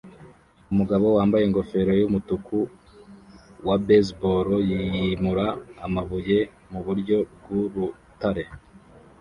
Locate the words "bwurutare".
7.39-8.43